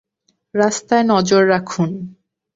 রাস্তায় 0.55 1.05
নজর 1.11 1.41
রাখুন! 1.53 1.89